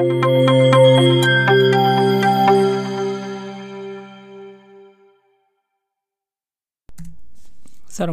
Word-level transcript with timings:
السلام 0.00 0.12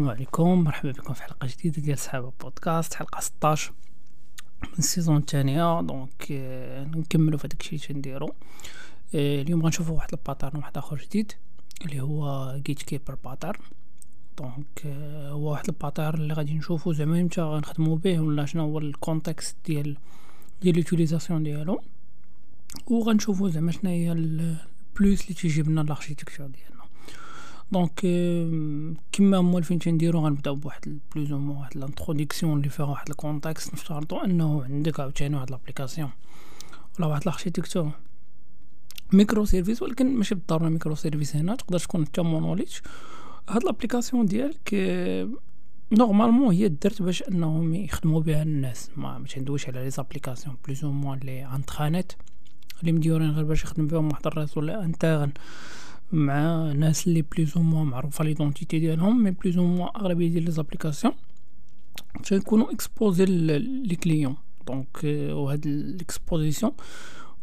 عليكم 0.10 0.64
مرحبا 0.64 0.92
بكم 0.92 1.14
في 1.14 1.24
حلقة 1.24 1.48
جديدة 1.48 1.82
ديال 1.82 1.98
صحابه 1.98 2.32
بودكاست 2.42 2.94
حلقة 2.94 3.20
16 3.20 3.74
من 4.64 4.78
ال 4.80 4.85
saison 4.85 5.18
الثانية 5.18 5.82
donc 5.82 6.28
آه، 6.32 6.84
نكملوا 6.84 7.40
في 7.40 7.46
الشيء 7.46 7.80
اللي 7.80 7.94
تنديرو. 7.94 8.28
آه، 9.16 9.42
اليوم 9.42 9.66
غنشوفوا 9.66 9.96
واحد 9.96 10.10
ال 10.14 10.19
pattern 10.19 10.58
واحد 10.60 10.78
آخر 10.78 10.98
جديد 10.98 11.32
اللي 11.86 12.02
هو 12.02 12.54
gatekeeper 12.58 13.16
pattern 13.16 13.60
donc 14.38 14.86
هو 15.32 15.52
واحد 15.52 15.66
ال 15.70 15.76
pattern 15.76 16.22
اللي 16.22 16.34
غادي 16.34 16.54
نشوفوا 16.54 16.94
زعما 16.94 17.22
إمتى 17.22 17.42
غنخدموا 17.42 17.98
به 17.98 18.20
ولا 18.20 18.46
شنو 18.46 18.64
هو 18.64 18.80
ال 18.80 18.89
context 18.89 19.56
ديال 19.66 19.98
ديال 20.62 20.76
l'utilisation 20.76 21.44
ديالو. 21.44 21.82
وغنشوفوا 22.88 23.50
زعما 23.50 23.72
شنو 23.72 23.90
هي 23.92 24.12
ال 24.12 24.34
plus 24.34 25.22
اللي 25.22 25.34
تيجيب 25.34 25.70
لنا 25.70 25.82
ال 25.82 25.87
architecture 25.87 26.48
ديالنا. 26.48 26.84
donc 27.72 28.00
كيما 29.12 29.38
هما 29.38 29.62
فين 29.62 29.80
تنديرو 29.80 30.20
غنبداو 30.20 30.56
بواحد 30.56 31.00
plus 31.16 31.32
ou 31.32 31.60
واحد 31.60 31.78
l'introduction 31.78 32.58
اللي 32.58 32.70
فيها 32.70 32.86
واحد 32.86 33.10
ال 33.10 33.17
contexte 33.17 33.74
نفترضو 33.74 34.18
أنه 34.18 34.64
عندك 34.64 35.00
عاوتاني 35.00 35.36
واحد 35.36 35.52
l'application 35.52 36.10
ولا 37.00 37.08
واحد 37.08 37.22
ال 37.22 37.92
architecture 39.14 39.46
microservices 39.46 39.82
ولكن 39.82 40.16
ماشي 40.16 40.36
بالضرورة 40.36 40.70
microservices 40.70 41.36
هنا 41.36 41.56
تقدر 41.56 41.80
تكون 41.80 42.06
حتى 42.06 42.22
monolithe 42.22 42.74
هاد 43.50 43.64
l'application 43.64 44.26
ديالك 44.26 44.74
normalement 45.92 46.56
هي 46.56 46.68
درت 46.68 47.02
باش 47.02 47.24
انهم 47.24 47.74
يخدموا 47.74 48.22
بها 48.22 48.44
الناس 48.44 48.90
ما 48.96 49.26
عندوش 49.38 49.68
على 49.68 49.84
les 49.84 49.90
applications 49.90 50.58
plus 50.66 50.84
ou 50.84 50.92
moins 50.92 51.20
les 51.20 51.46
intranets 51.46 52.14
اللي 52.80 52.92
مديورين 52.92 53.30
غير 53.30 53.44
باش 53.44 53.64
يخدم 53.64 53.88
بهم 53.88 54.08
واحد 54.08 54.28
الريس 54.28 54.58
ولا 54.58 54.86
interne 54.86 55.32
مع 56.12 56.72
ناس 56.72 57.08
اللي 57.08 57.22
plus 57.22 57.58
ou 57.58 57.64
moins 57.64 57.88
معروفه 57.88 58.24
l'identité 58.24 58.80
ديالهم 58.80 59.24
mais 59.24 59.32
plus 59.32 59.58
ou 59.58 59.66
moins 59.66 59.90
اغلبيه 59.96 60.30
ديال 60.30 60.44
les 60.44 60.52
applications 60.52 61.14
تيكونوا 62.24 62.72
exposées 62.72 63.26
les 63.26 63.96
clients 63.96 64.36
donc 64.68 65.04
وهاد 65.32 65.66
ال 65.66 65.75
exposition 65.75 66.72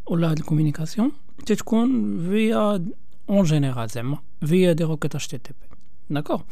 ولا 0.06 0.30
هاد 0.30 0.38
ال 0.38 0.44
communication 0.44 1.12
تتكون 1.46 2.18
فيا 2.28 2.84
en 3.30 3.42
général 3.42 3.88
زعما 3.88 4.18
فيا 4.46 4.72
des 4.72 4.84
requêtes 4.84 5.26
HTTP 5.26 5.76
d'accord 6.10 6.42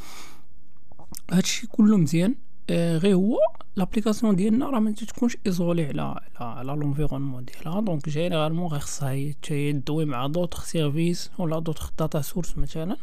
هادشي 1.30 1.66
كله 1.66 1.96
مزيان. 1.96 2.34
آه 2.70 2.98
غير 2.98 3.14
هو 3.14 3.38
l'application 3.76 4.36
ديالنا 4.36 4.70
راه 4.70 4.78
ما 4.78 4.90
تكونش 4.90 5.36
isolée 5.46 5.84
على 5.84 6.02
على 6.02 6.20
على 6.40 6.72
l'environnement 6.72 7.44
ديالها. 7.44 7.80
donc 7.80 8.08
généralement 8.08 8.66
غير 8.66 8.80
خصها 8.80 9.10
هي 9.10 9.32
تدوي 9.72 10.04
مع 10.04 10.26
d'autres 10.26 10.64
services 10.64 11.30
ولا 11.38 11.58
d'autres 11.58 11.90
data 11.98 12.20
sources 12.20 12.58
مثلا. 12.58 12.96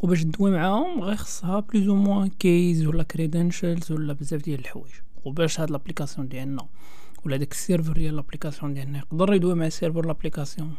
وباش 0.00 0.22
تدوي 0.22 0.50
معاهم 0.50 1.02
غير 1.02 1.16
خصها 1.16 1.60
plus 1.60 1.88
ou 1.88 1.94
moins 1.94 2.28
keys 2.28 2.86
ولا 2.86 3.02
credentials 3.02 3.92
ولا 3.92 4.12
بزاف 4.12 4.42
ديال 4.42 4.60
الحوايج. 4.60 4.92
وباش 5.24 5.60
هاد 5.60 5.70
l'application 5.70 6.28
ديالنا 6.28 6.66
ولا 7.24 7.36
داك 7.36 7.52
ال 7.52 7.57
serveur 7.57 7.92
ديال 7.92 8.16
l'application 8.16 8.74
ديالنا 8.74 8.98
يقدر 8.98 9.34
يدوي 9.34 9.54
مع 9.54 9.68
serveur 9.68 10.06
l'application 10.06 10.74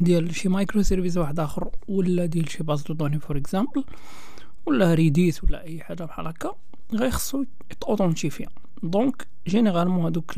ديال 0.00 0.34
شي 0.34 0.48
microservice 0.48 1.16
واحد 1.16 1.40
آخر 1.40 1.70
ولا 1.88 2.26
ديال 2.26 2.50
شي 2.50 2.62
base 2.62 2.82
de 2.82 2.94
données 2.94 3.18
for 3.18 3.36
example 3.36 3.84
ولا 4.68 4.94
Reddit 4.94 5.44
ولا 5.44 5.62
أي 5.62 5.80
حاجة 5.80 6.04
بحال 6.04 6.26
هكا 6.26 6.54
غير 6.92 7.10
خصو 7.10 7.44
يتأوتونتيفي. 7.70 8.46
donc 8.82 9.26
généralement 9.46 10.04
هادوك 10.04 10.34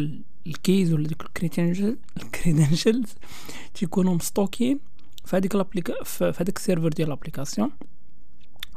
ال 0.46 0.55
keys 0.55 0.92
ولا 0.92 1.08
ديك 1.08 1.22
ال 2.16 2.24
credentials 2.24 3.14
تيكونوا 3.74 4.14
مستوكين 4.14 4.80
في 5.24 5.36
هذيك 5.36 5.54
l'applica 5.54 6.04
في 6.04 6.24
هذاك 6.24 6.56
ال 6.56 6.60
serveur 6.60 6.88
ديال 6.88 7.08
l'application 7.08 7.70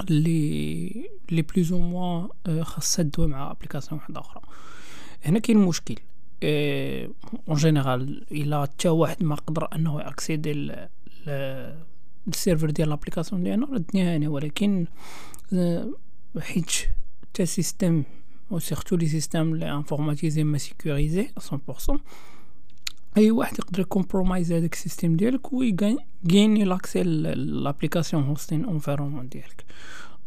اللي 0.10 1.08
les 1.32 1.42
plus 1.42 1.74
ou 1.74 1.80
moins 1.80 2.30
خاصها 2.64 3.04
تدوي 3.04 3.28
مع 3.28 3.52
application 3.52 4.00
واحدة 4.00 4.20
أخرى. 4.20 4.42
هنا 5.26 5.40
كاين 5.40 5.58
مشكل. 5.58 5.96
en 6.44 7.56
général 7.56 8.26
إلا 8.32 8.62
حتى 8.62 8.90
واحد 8.90 9.24
ما 9.24 9.36
قدر 9.36 9.68
أنه 9.76 10.02
يأكسيدي 10.02 10.76
ال 12.28 12.33
serveur 12.33 12.70
ديال 12.70 12.90
l'application 12.90 13.44
ديالنا 13.44 13.76
الدنيا 13.76 14.16
هانيه 14.16 14.28
ولكن 14.28 14.88
حيت 16.40 16.72
حتى 17.22 17.46
système 17.46 18.04
و 18.52 18.60
surtout 18.60 18.96
les 18.96 19.08
systèmes 19.08 19.56
les 19.56 19.72
informatisés 19.72 20.44
ما 20.44 20.58
sécurisé 20.58 21.28
100% 21.90 21.98
أي 23.18 23.32
واحد 23.32 23.60
يقدر 23.60 23.80
ي 23.80 23.86
compromise 23.86 24.52
هذاك 24.52 24.74
ال 24.74 24.79
système 24.79 25.16
ديالك 25.16 25.54
و 25.54 25.64
يغيني 25.64 26.64
l'accès 26.64 27.04
l'application 27.04 28.24
hosting 28.24 28.66
environnement 28.66 29.30
ديالك. 29.30 29.66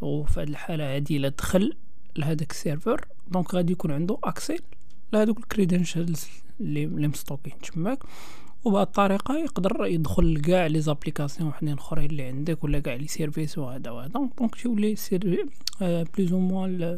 وفي 0.01 0.41
هذه 0.41 0.49
الحالة 0.49 0.97
هذه 0.97 1.17
إلا 1.17 1.29
دخل 1.29 1.77
لهذاك 2.17 2.51
ال 2.51 2.58
serveur 2.58 3.05
donc 3.29 3.55
غادي 3.55 3.73
يكون 3.73 3.91
عنده 3.91 4.19
accès 4.25 4.57
لهذوك 5.13 5.39
ال 5.39 5.46
credentials 5.46 6.27
اللي 6.61 7.09
مستوكين 7.09 7.53
تماك. 7.59 7.99
وبهذه 8.65 8.83
الطريقة 8.83 9.39
يقدر 9.39 9.87
يدخل 9.87 10.35
لكاع 10.35 10.67
les 10.67 10.81
applications 10.81 11.49
وحدين 11.49 11.73
اخرين 11.73 12.11
اللي 12.11 12.23
عندك 12.23 12.65
ولا 12.65 12.79
كاع 12.81 12.95
les 12.95 13.07
services 13.07 13.59
وهذا 13.59 13.91
وهذا. 13.91 14.21
donc 14.39 14.55
تولي 14.55 14.97
sert 14.97 15.49
plus 15.81 16.33
ou 16.33 16.39
moins 16.39 16.79
le 16.79 16.97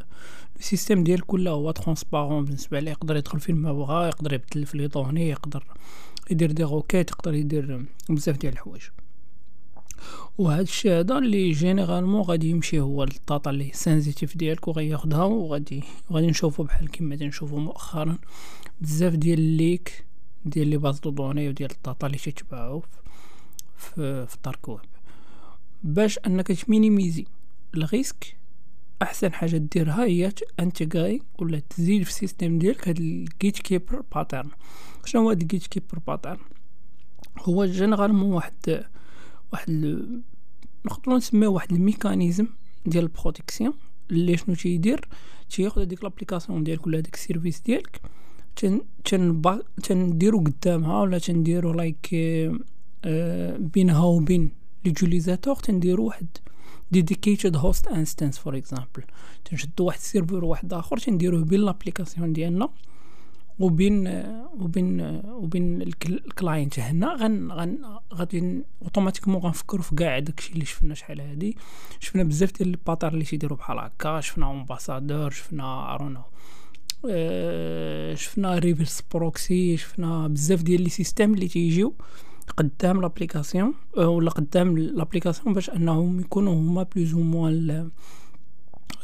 système 0.60 1.04
ديال 1.04 1.20
كله 1.20 1.50
هو 1.50 1.70
transparent 1.70 2.44
بالنسبة 2.44 2.80
ليه 2.80 2.90
يقدر 2.90 3.16
يدخل 3.16 3.40
فين 3.40 3.56
ما 3.56 3.72
بغا 3.72 4.06
يقدر 4.06 4.32
يبدل 4.32 4.66
في 4.66 4.78
les 4.78 4.86
données 4.86 5.28
يقدر 5.28 5.64
يدير 6.30 6.52
des 6.52 6.62
requêtes 6.62 7.10
يقدر 7.10 7.34
يدير 7.34 7.86
بزاف 8.08 8.36
ديال 8.36 8.52
الحوايج. 8.52 8.82
وهذا 10.38 10.62
الشيء 10.62 10.92
هذا 10.92 11.18
اللي 11.18 11.50
généralement 11.52 12.22
غادي 12.22 12.50
يمشي 12.50 12.80
هو 12.80 13.04
ال 13.04 13.14
data 13.14 13.50
اللي 13.50 13.70
sensitive 13.72 14.36
ديالك 14.36 14.68
وغياخدها 14.68 15.24
وغادي 15.24 15.82
غادي 16.12 16.26
نشوفو 16.26 16.62
بحال 16.62 16.90
كيما 16.90 17.16
تنشوفو 17.16 17.58
مؤخرا. 17.58 18.18
بزاف 18.80 19.14
ديال 19.14 19.38
ال 19.38 19.50
leaks 19.50 20.07
ديال 20.44 20.68
les 20.68 20.76
bases 20.76 21.00
de 21.00 21.10
données 21.10 21.48
وديال 21.48 21.70
ال 21.70 21.78
data 21.78 22.06
اللي 22.06 22.18
تيتباعو 22.18 22.82
في 23.76 24.26
في 24.26 24.36
ال 24.36 24.43
dark 24.43 24.68
web. 24.68 24.80
باش 25.82 26.18
انك 26.18 26.46
تمينيميزي 26.52 27.26
ال 27.74 27.83
risque 27.83 28.36
احسن 29.02 29.32
حاجة 29.32 29.56
ديرها 29.56 30.04
هي 30.04 30.32
انتغري 30.60 31.22
ولا 31.38 31.58
تزيد 31.70 32.02
في 32.02 32.10
ال 32.10 32.16
système 32.16 32.58
ديالك 32.58 32.88
هاد 32.88 32.98
ال 32.98 33.58
gatekeeper 33.58 34.02
pattern 34.14 34.50
شنو 35.04 35.22
هو 35.22 35.30
هاد 35.30 35.40
ال 35.40 35.66
gatekeeper 35.66 35.98
pattern 36.06 36.38
هو 37.38 37.64
généralement 37.64 38.32
واحد 38.32 38.84
واحد 39.52 39.70
نقدروا 40.86 41.16
نسميوه 41.16 41.52
واحد 41.52 41.72
ال 41.72 41.80
mécanisme 41.80 42.46
ديال 42.86 43.04
ال 43.04 43.11
protection 43.11 43.74
اللي 44.10 44.36
شنو 44.36 44.54
تيدير؟ 44.54 45.08
تياخذ 45.50 45.80
هذيك 45.80 46.04
l'application 46.04 46.64
ديالك 46.64 46.86
ولا 46.86 46.98
هذاك 46.98 47.14
ال 47.14 47.20
service 47.20 47.60
ديالك 47.60 48.00
تنديرو 49.82 50.38
قدامها 50.38 51.00
ولا 51.00 51.18
تنديرو 51.18 51.72
like 51.72 52.08
آه 53.04 53.56
بينها 53.56 54.04
وبين 54.04 54.50
l'utilisateur 54.84 55.56
تنديرو 55.56 56.06
واحد 56.06 56.26
dedicated 56.90 57.56
host 57.56 57.86
instance 57.86 58.38
for 58.38 58.56
example 58.56 59.04
تنشدو 59.44 59.84
واحد 59.84 59.98
ال 59.98 60.04
serveur 60.04 60.44
واحد 60.44 60.72
آخر 60.72 60.96
تنديروه 60.96 61.44
بين 61.44 61.60
l'application 61.60 62.32
ديالنا 62.32 62.68
وبين 63.58 64.08
وبين 64.58 65.00
وبين 65.26 65.82
ال 65.82 65.96
client 65.96 66.78
هنا 66.78 67.14
غن 67.14 67.52
غن 67.52 67.98
غادي 68.14 68.64
automatiquement 68.82 69.40
غنفكروا 69.40 69.82
في 69.82 69.94
كاع 69.94 70.18
داكشي 70.18 70.52
اللي 70.52 70.64
شفنا 70.64 70.94
شحال 70.94 71.20
هادي. 71.20 71.56
شفنا 72.00 72.22
بزاف 72.22 72.52
ديال 72.52 72.68
ال 72.68 72.73
pattern 72.73 73.08
اللي 73.08 73.24
تيديروا 73.24 73.58
بحال 73.58 73.78
هكا 73.78 74.20
شفنا 74.20 74.50
ambassador 74.50 75.30
شفنا 75.30 75.94
ارونو 75.94 76.20
آه، 76.20 76.26
شفنا 78.14 78.58
reverse 78.58 79.02
proxy 79.14 79.76
شفنا 79.76 80.28
بزاف 80.28 80.62
ديال 80.62 80.82
les 80.82 80.88
systèmes 80.88 81.34
اللي 81.34 81.48
تيجيو 81.48 81.94
قدام 82.56 83.00
l'application 83.00 83.74
آه، 83.98 84.08
ولا 84.08 84.30
قدام 84.30 84.78
l'application 84.78 85.54
باش 85.54 85.70
أنهم 85.70 86.20
يكونوا 86.20 86.54
هما 86.54 86.82
plus 86.82 87.14
ou 87.14 87.20
moins 87.20 87.90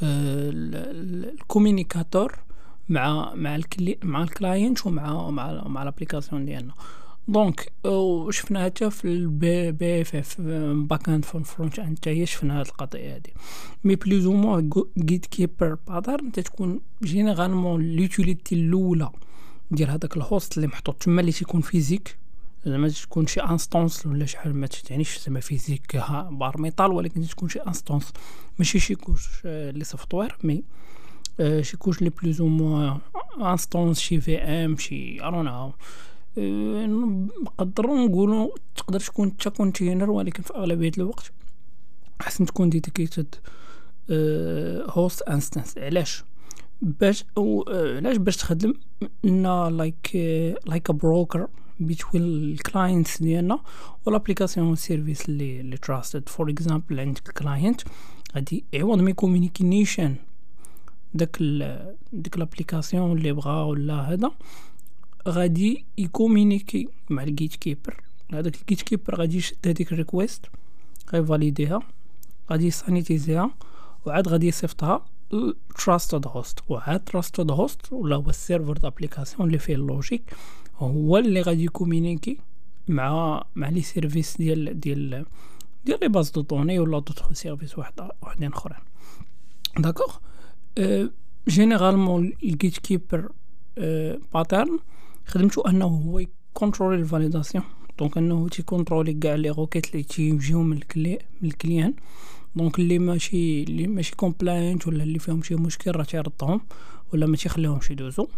ال 0.02 0.19
communicateur 0.19 2.32
مع 2.88 3.34
مع 3.34 3.56
ال 3.56 3.67
cli 3.67 3.98
مع 4.02 4.22
ال 4.22 4.31
client 4.31 4.86
ومع 4.86 5.30
مع 5.30 5.68
مع 5.68 5.82
l'application 5.82 6.44
ديالنا. 6.44 6.74
donc 7.28 7.72
شفنا 8.30 8.64
حتى 8.64 8.90
في 8.90 9.04
ال 9.04 9.38
B 9.38 9.72
BFF 9.72 10.00
backend 10.00 11.24
for 11.24 11.42
frontend 11.42 11.98
حتى 11.98 12.26
شفنا 12.26 12.60
هاد 12.60 12.66
القضية 12.66 13.14
هادي. 13.14 13.32
mais 13.84 13.96
plus 13.96 14.26
ou 14.26 14.68
gatekeeper 14.98 15.78
pattern 15.88 16.32
تتكون 16.32 16.80
généralement 17.02 17.82
l'utilité 17.82 18.54
الاولى 18.54 19.10
ديال 19.70 19.90
هذاك 19.90 20.16
ال 20.16 20.24
host 20.24 20.56
اللي 20.56 20.66
محطوط. 20.66 21.02
تما 21.02 21.20
اللي 21.20 21.32
تيكون 21.32 21.60
physique 21.60 22.18
زعما 22.66 22.88
تكون 22.88 23.26
شي 23.26 23.40
instance 23.40 24.06
ولا 24.06 24.26
شي 24.26 24.38
حاجة 24.38 24.52
ما 24.52 24.66
تعنيش 24.66 25.18
زعما 25.18 25.40
physique 25.40 25.96
bare 26.30 26.60
metal 26.60 26.92
ولكن 26.92 27.22
تكون 27.22 27.48
شي 27.48 27.58
instance 27.58 28.12
ماشي 28.58 28.78
شي 28.78 28.94
couche 28.94 29.28
les 29.44 29.84
software 29.84 30.36
mais 30.44 30.64
شي 31.60 31.76
couche 31.76 32.02
les 32.02 32.10
plus 32.10 32.40
ou 32.40 32.98
instance 33.40 33.98
شي 34.00 34.20
VM 34.20 34.76
شي 34.76 35.22
ارون 35.22 35.72
نقدروا 36.38 38.06
نقولوا 38.06 38.50
تقدر 38.76 39.00
تكون 39.00 39.36
تا 39.36 39.50
container 39.50 40.10
ولكن 40.10 40.42
في 40.42 40.54
أغلبية 40.54 40.92
الوقت 40.98 41.32
احسن 42.20 42.46
تكون 42.46 42.70
dedicated 42.70 43.34
host 44.90 45.22
instance 45.22 45.78
علاش؟ 45.78 46.24
باش 46.82 47.24
أو 47.36 47.64
علاش 47.68 48.16
باش 48.16 48.36
تخدم؟ 48.36 48.74
like 49.24 50.10
like 50.66 50.90
a 50.90 50.92
broker 50.92 51.48
بين 51.80 51.96
ال 52.14 52.28
clients 52.28 53.22
ديالنا 53.22 53.60
وال 54.06 54.17
application 54.17 54.76
service 54.76 55.28
اللي 55.28 55.60
اللي 55.60 55.76
trusted 55.76 56.28
for 56.28 56.50
example 56.50 57.00
عندك 57.00 57.22
client 57.38 57.80
غادي 58.34 58.64
عوض 58.74 58.98
ما 58.98 59.10
يكومونيكينيشن 59.10 60.14
داك 61.14 61.36
ديك 62.12 62.38
l'application 62.38 63.18
اللي 63.18 63.32
بغا 63.32 63.62
ولا 63.62 63.94
هذا. 63.94 64.30
غادي 65.28 65.84
يكومينيكي 65.98 66.88
مع 67.10 67.22
ال 67.22 67.56
gatekeeper. 67.56 68.00
هذاك 68.32 68.60
ال 68.60 68.82
gatekeeper 68.82 69.14
غادي 69.20 69.36
يشد 69.36 69.56
هذيك 69.66 69.92
ال 69.92 69.99
request 69.99 70.46
غيفاليديها 71.12 71.80
غادي 72.50 72.66
يسانيتيزيها 72.66 73.50
وعاد 74.06 74.28
غادي 74.28 74.48
يصيفطها 74.48 75.04
trusted 75.84 76.26
host 76.26 76.58
وعاد 76.68 77.04
trusted 77.04 77.50
host 77.50 77.92
ولا 77.92 78.16
هو 78.16 78.30
ال 78.30 78.36
serveur 78.36 78.72
d'application 78.72 79.46
اللي 79.46 79.58
فيه 79.58 79.74
ال 79.74 79.82
logique 79.82 80.34
هو 80.76 81.18
اللي 81.18 81.42
غادي 81.42 81.64
يكومينيكي 81.64 82.38
مع 82.88 83.44
مع 83.54 83.68
les 83.68 83.82
services 83.82 84.36
ديال 84.36 84.80
ديال 84.80 85.26
ديال 85.84 85.98
les 86.02 86.08
bases 86.08 86.30
de 86.30 86.40
données 86.40 86.78
ولا 86.78 86.98
d'autres 86.98 87.32
services 87.32 87.78
واحد 87.78 88.10
وحدين 88.22 88.52
أخرين. 88.52 88.78
d'accord 89.78 90.16
généralement 91.48 92.32
ال 92.42 92.78
gatekeeper 92.78 93.32
pattern 94.34 94.78
خدمتو 95.26 95.60
انه 95.60 95.84
هو 95.84 96.18
يكونترولي 96.18 97.00
ال 97.00 97.06
validation. 97.06 97.64
donc 97.98 98.18
انه 98.18 98.48
تيكونترولي 98.48 99.14
كاع 99.14 99.34
les 99.34 99.50
requêtes 99.50 99.90
اللي 99.90 100.02
تيجيو 100.02 100.62
من 100.62 100.76
ال 100.76 100.85
cli- 100.85 101.18
من 101.40 101.48
ال 101.48 101.55
client 101.55 101.94
donc 102.56 102.78
اللي 102.78 102.98
ماشي 102.98 103.62
اللي 103.62 103.86
ماشي 103.86 104.16
compliant 104.16 104.86
ولا 104.86 105.02
اللي 105.02 105.18
فيهم 105.18 105.42
شي 105.42 105.54
مشكل 105.54 105.90
راه 105.90 106.04
تيردهم 106.04 106.60
ولا 107.12 107.26
ما 107.26 107.36
تيخليهمش 107.36 107.90
يدوزو. 107.90 108.28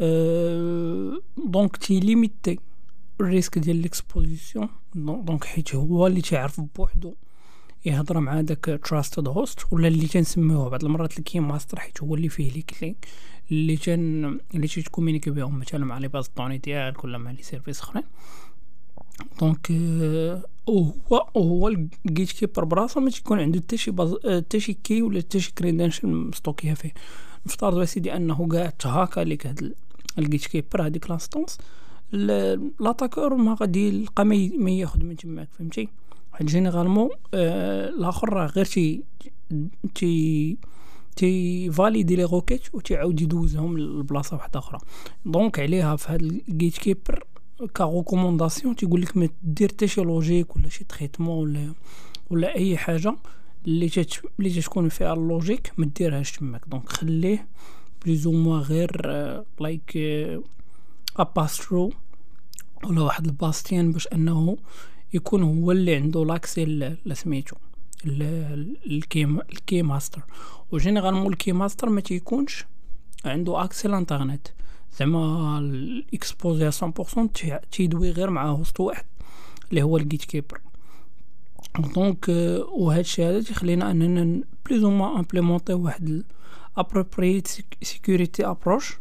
أه 0.00 1.20
donc 1.44 1.76
تي 1.76 2.00
ليميتي 2.00 2.58
ال 3.20 3.25
risque 3.25 3.58
ديال 3.58 3.76
l'exposition. 3.76 4.68
donc 4.94 5.44
حيت 5.44 5.74
هو 5.74 6.06
اللي 6.06 6.20
تيعرف 6.20 6.60
بوحدو. 6.76 7.14
يهضر 7.84 8.20
مع 8.20 8.40
داك 8.40 8.80
trusted 8.84 9.28
host 9.28 9.72
ولا 9.72 9.88
اللي 9.88 10.06
تنسميوه 10.06 10.68
بعض 10.68 10.84
المرات 10.84 11.18
ال 11.18 11.23
key 11.23 11.40
master 11.40 11.80
حيت 11.80 12.02
هو 12.02 12.14
اللي 12.14 12.28
فيه 12.28 12.52
ليك 12.52 12.74
link 12.82 13.06
اللي 13.50 13.76
تن 13.76 14.38
اللي 14.54 14.68
تيكومونيكي 14.68 15.30
بهم 15.30 15.58
مثلا 15.58 15.84
مع 15.84 15.98
les 15.98 16.08
bases 16.08 16.30
données 16.36 16.58
ديالك 16.58 17.04
ولا 17.04 17.18
مع 17.18 17.30
les 17.30 17.42
services 17.42 17.80
أخرين. 17.80 18.04
دونك 19.40 19.72
هو 20.68 21.26
هو 21.36 21.68
ال 21.68 22.32
gatekeeper 22.32 22.64
براسو 22.64 23.00
ما 23.00 23.10
تيكون 23.10 23.40
عنده 23.40 23.60
حتى 23.60 23.76
شي 23.76 23.90
base 23.90 24.14
حتى 24.36 24.60
شي 24.60 24.72
key 24.72 25.02
ولا 25.02 25.18
حتى 25.20 25.40
شي 25.40 25.52
credential 25.58 26.08
مستوكيها 26.08 26.74
فيه. 26.74 26.92
نفترض 27.46 27.84
سيدي 27.84 28.16
أنه 28.16 28.48
كاع 28.48 28.70
تهاكا 28.70 29.20
ليك 29.20 29.46
هاد 29.46 29.74
ال 30.18 30.46
gatekeeper 30.46 30.84
هاديك 30.84 31.10
l'instance 31.10 31.58
l'attaqueur 32.80 33.34
ما 33.34 33.56
غادي 33.60 33.88
يلقى 33.88 34.24
ما 34.58 34.70
ياخذ 34.70 35.04
من 35.04 35.16
تماك 35.16 35.48
فهمتي؟ 35.58 35.88
généralement 36.42 37.10
الآخر 37.34 38.32
راه 38.32 38.46
غير 38.46 38.64
تي 38.64 39.02
تي 39.94 40.56
تي 41.16 41.70
فاليدي 41.72 42.16
les 42.16 42.24
requêtes 42.24 42.74
و 42.74 42.80
تيعاود 42.80 43.20
يدوزهم 43.20 43.78
لبلاصة 43.78 44.36
واحدة 44.36 44.58
أخرى 44.58 44.78
donc 45.26 45.58
عليها 45.58 45.96
في 45.96 46.12
هاد 46.12 46.22
ال 46.22 46.78
gatekeeper 46.78 47.24
comme 47.74 47.84
recommandation 47.84 48.76
تيقول 48.76 49.02
لك 49.02 49.16
ما 49.16 49.28
دير 49.42 49.68
حتى 49.68 49.86
شي 49.86 50.00
logique 50.00 50.56
ولا 50.56 50.68
شي 50.68 50.84
traitement 50.84 51.38
ولا 51.38 51.74
ولا 52.30 52.54
اي 52.54 52.76
حاجة 52.76 53.16
اللي 53.66 53.88
تت... 53.88 54.22
اللي 54.38 54.60
تكون 54.60 54.88
فيها 54.88 55.12
اللوجيك 55.12 55.72
ما 55.76 55.86
ديرهاش 55.86 56.32
تماك 56.32 56.62
دونك 56.66 56.88
خليه 56.88 57.48
بليزو 58.04 58.32
موا 58.32 58.58
غير 58.58 59.02
لايك 59.60 59.98
اباسترو 61.16 61.92
ولا 62.84 63.00
واحد 63.00 63.26
الباستيان 63.26 63.92
باش 63.92 64.06
انه 64.06 64.56
يكون 65.14 65.42
هو 65.42 65.72
اللي 65.72 65.94
عنده 65.96 66.24
لاكسي 66.24 66.64
لسميتو 67.06 67.56
الكي 68.06 69.24
الكي 69.24 69.82
ماستر 69.82 70.22
وجينيرالمون 70.72 71.32
الكي 71.32 71.52
ماستر 71.52 71.88
ما 71.88 72.00
تيكونش 72.00 72.64
عنده 73.24 73.64
اكسي 73.64 73.88
لانترنت 73.88 74.48
زعما 74.98 75.58
الاكسبوزي 75.58 76.70
100% 76.70 77.54
تيدوي 77.72 78.10
غير 78.10 78.30
مع 78.30 78.46
هوست 78.46 78.80
واحد 78.80 79.04
اللي 79.70 79.82
هو 79.82 79.96
ال 79.96 80.24
gatekeeper 80.24 80.60
donc 81.94 82.28
وهذا 82.72 83.00
الشيء 83.00 83.24
هذا 83.24 83.42
تيخلينا 83.42 83.90
أننا 83.90 84.44
plus 84.66 84.84
ou 84.84 84.90
moins 84.90 85.18
امبليمونطي 85.18 85.72
واحد 85.72 86.24
appropriate 86.76 87.48
security 87.82 88.46
approach 88.46 88.98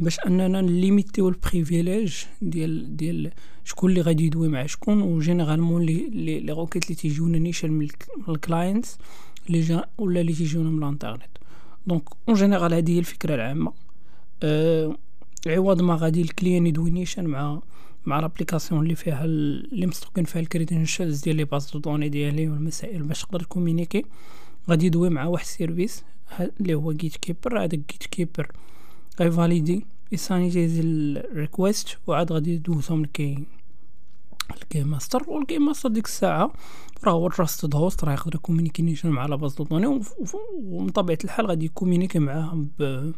باش 0.00 0.18
أننا 0.26 0.60
نليميتيو 0.60 1.28
ال 1.28 1.36
privilèges 1.36 2.14
ديال 2.42 2.96
ديال 2.96 3.30
شكون 3.64 3.90
اللي 3.90 4.00
غادي 4.00 4.26
يدوي 4.26 4.48
مع 4.48 4.66
شكون 4.66 5.02
و 5.02 5.18
généralement 5.18 5.82
les 5.82 6.40
les 6.40 6.52
requêtes 6.52 6.84
اللي 6.84 6.94
تيجيونا 6.94 7.38
نيشان 7.38 7.70
من 7.70 7.88
ال 8.28 8.37
clients 8.37 8.98
اللي 9.46 9.60
جا 9.60 9.84
ولا 9.98 10.20
اللي 10.20 10.32
تيجيونا 10.32 10.70
من 10.70 10.82
الانترنت. 10.82 11.38
donc 11.86 12.02
en 12.28 12.36
général 12.36 12.74
هذه 12.74 12.92
هي 12.92 12.98
الفكرة 12.98 13.34
العامة. 13.34 13.72
أه 14.42 14.96
عوض 15.46 15.82
ما 15.82 15.94
غادي 15.94 16.22
ال 16.22 16.28
client 16.28 16.66
يدوي 16.66 16.90
نيشان 16.90 17.26
مع 17.26 17.62
مع 18.06 18.20
l'application 18.20 18.82
اللي 18.82 18.94
فيها 18.94 19.24
اللي 19.24 19.86
مستوكين 19.86 20.24
فيها 20.24 20.40
ال 20.40 20.47
credentials 20.47 21.20
ديال 21.20 21.36
les 21.36 21.44
bases 21.44 21.70
de 21.70 21.78
données 21.78 22.08
ديالي 22.08 22.48
والمسائل 22.48 23.02
باش 23.02 23.22
تقدر 23.22 23.42
كومينيكي 23.42 24.04
غادي 24.70 24.86
يدوي 24.86 25.10
مع 25.10 25.24
واحد 25.24 25.44
ال 25.44 25.51
service 25.51 26.04
اللي 26.60 26.74
هو 26.74 26.92
gatekeeper 26.92 27.58
هذاك 27.58 27.80
gatekeeper 27.92 28.52
غيفاليدي 29.20 29.86
يسانيتيزي 30.12 30.80
ال 30.80 30.95
request 30.95 31.98
وعاد 32.06 32.32
غادي 32.32 32.54
يدوزهم 32.54 33.02
ل 33.02 33.12
key 33.12 33.44
ال 34.56 34.63
key 34.63 34.84
master 34.84 35.22
وال 35.28 35.40
key 35.40 35.58
master 35.58 35.88
ديك 35.88 36.04
الساعة 36.04 36.52
راه 37.04 37.12
هو 37.12 37.28
trusted 37.28 37.74
host 37.74 38.04
راه 38.04 38.12
يقدر 38.12 38.34
يكومينيكي 38.34 38.96
مع 39.04 39.26
la 39.26 39.36
base 39.36 39.54
de 39.54 39.64
données 39.64 40.00
ومن 40.64 40.88
طبيعة 40.88 41.18
الحال 41.24 41.46
غادي 41.46 41.64
يكومينيكي 41.66 42.18
معاهم 42.18 42.68
ب 42.78 43.12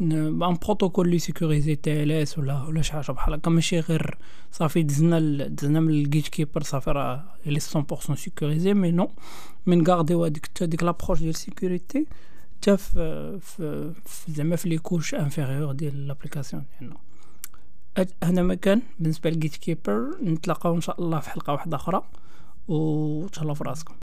بان 0.00 0.58
بروتوكول 0.66 1.10
اللي 1.10 1.18
sécurisé 1.18 1.76
TLS 1.76 2.38
ولا 2.38 2.62
ولا 2.62 2.82
شي 2.82 2.92
حاجة 2.92 3.12
بحال 3.12 3.34
هكا. 3.34 3.50
ماشي 3.50 3.80
غير 3.80 4.18
صافي 4.52 4.82
دزنا 4.82 5.46
دزنا 5.46 5.80
من 5.80 5.90
ال 5.90 6.28
gatekeeper 6.28 6.62
صافي 6.62 6.90
راه 6.90 7.24
لي 7.46 7.60
100% 7.60 8.14
sécurisé 8.14 8.74
mais 8.74 8.90
non 8.90 9.10
من 9.66 9.86
غارديو 9.86 10.24
هذيك 10.24 10.50
ديك 10.62 10.82
l'approche 10.82 11.18
ديال 11.18 11.34
sécurité 11.34 12.06
حتى 12.62 12.76
في 12.76 13.40
في 14.04 14.32
زعما 14.32 14.56
في 14.56 14.68
les 14.68 14.78
couches 14.78 15.14
inférieures 15.14 15.72
ديال 15.72 16.06
l'application. 16.06 16.64
ديالنا 16.80 16.96
هذا 18.24 18.42
ما 18.42 18.54
كان 18.54 18.82
بالنسبة 18.98 19.30
لل 19.30 19.56
gatekeeper 19.56 20.16
نتلاقاو 20.22 20.74
إن 20.74 20.80
شاء 20.80 21.00
الله 21.00 21.20
في 21.20 21.30
حلقة 21.30 21.52
واحدة 21.52 21.76
أخرى 21.76 22.02
و 22.68 23.26
تهلاو 23.26 23.54
في 23.54 23.64
راسكم. 23.64 23.94